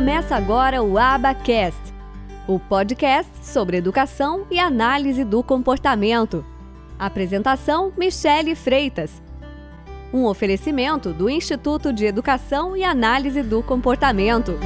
[0.00, 1.78] Começa agora o Abacast,
[2.48, 6.42] o podcast sobre educação e análise do comportamento.
[6.98, 9.20] Apresentação: Michele Freitas.
[10.10, 14.58] Um oferecimento do Instituto de Educação e Análise do Comportamento.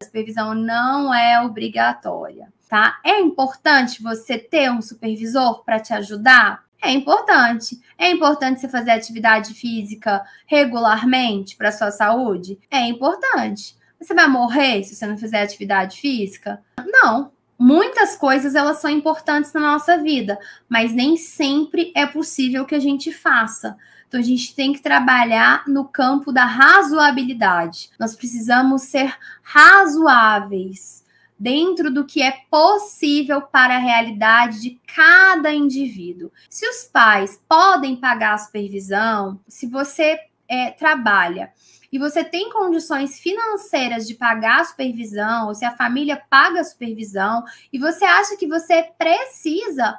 [0.00, 2.98] A supervisão não é obrigatória, tá?
[3.04, 6.65] É importante você ter um supervisor para te ajudar?
[6.82, 7.80] É importante.
[7.98, 12.58] É importante você fazer atividade física regularmente para sua saúde?
[12.70, 13.76] É importante.
[14.00, 16.62] Você vai morrer se você não fizer atividade física?
[16.84, 17.32] Não.
[17.58, 22.78] Muitas coisas elas são importantes na nossa vida, mas nem sempre é possível que a
[22.78, 23.76] gente faça.
[24.06, 27.90] Então a gente tem que trabalhar no campo da razoabilidade.
[27.98, 31.05] Nós precisamos ser razoáveis
[31.38, 36.32] dentro do que é possível para a realidade de cada indivíduo.
[36.48, 41.52] Se os pais podem pagar a supervisão, se você é, trabalha
[41.92, 46.64] e você tem condições financeiras de pagar a supervisão, ou se a família paga a
[46.64, 49.98] supervisão, e você acha que você precisa,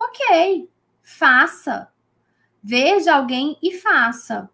[0.00, 0.68] ok,
[1.02, 1.88] faça.
[2.62, 4.50] Veja alguém e faça.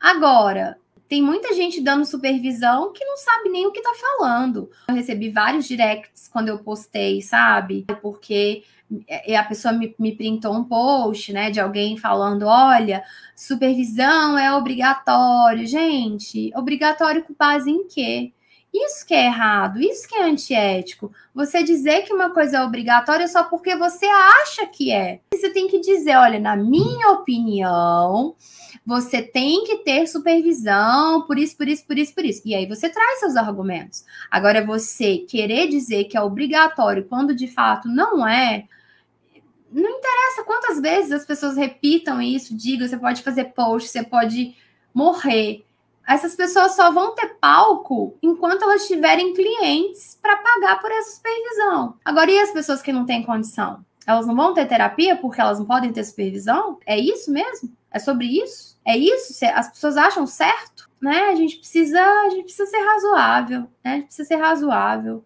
[0.00, 0.78] Agora,
[1.10, 4.70] tem muita gente dando supervisão que não sabe nem o que tá falando.
[4.86, 7.84] Eu recebi vários directs quando eu postei, sabe?
[8.00, 8.62] Porque
[9.08, 13.02] é, a pessoa me, me printou um post, né, de alguém falando: olha,
[13.34, 15.66] supervisão é obrigatório.
[15.66, 18.32] Gente, obrigatório com base em quê?
[18.72, 21.12] Isso que é errado, isso que é antiético.
[21.34, 25.20] Você dizer que uma coisa é obrigatória só porque você acha que é.
[25.34, 28.36] Você tem que dizer, olha, na minha opinião,
[28.86, 32.42] você tem que ter supervisão, por isso, por isso, por isso, por isso.
[32.44, 34.04] E aí você traz seus argumentos.
[34.30, 38.66] Agora, você querer dizer que é obrigatório quando de fato não é,
[39.72, 44.54] não interessa quantas vezes as pessoas repitam isso, digam, você pode fazer post, você pode
[44.94, 45.64] morrer.
[46.10, 51.94] Essas pessoas só vão ter palco enquanto elas tiverem clientes para pagar por essa supervisão.
[52.04, 53.84] Agora, e as pessoas que não têm condição?
[54.04, 56.80] Elas não vão ter terapia porque elas não podem ter supervisão?
[56.84, 57.72] É isso mesmo?
[57.92, 58.76] É sobre isso?
[58.84, 59.32] É isso?
[59.54, 60.90] As pessoas acham certo?
[61.00, 61.26] Né?
[61.26, 63.92] A gente precisa, a gente precisa ser razoável, né?
[63.92, 65.24] A gente precisa ser razoável.